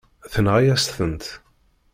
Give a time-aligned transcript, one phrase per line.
[0.31, 1.25] Tenɣa-yas-tent.